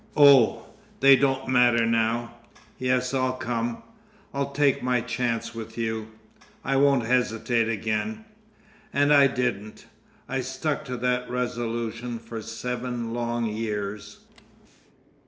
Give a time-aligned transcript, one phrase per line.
[0.17, 0.65] "Oh!
[0.99, 2.33] they don't matter now!
[2.79, 3.83] Yes, I'll come,
[4.33, 6.07] I'll take my chance with you,
[6.65, 8.25] I won't hesitate again."
[8.91, 9.85] And I didn't.
[10.27, 14.21] I stuck to that resolution for seven long years.